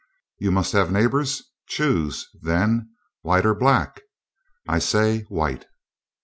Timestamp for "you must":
0.39-0.73